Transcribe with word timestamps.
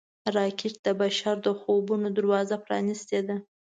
راکټ 0.35 0.73
د 0.85 0.87
بشر 1.01 1.35
د 1.45 1.47
خوبونو 1.59 2.07
دروازه 2.17 2.55
پرانیسته 2.65 3.35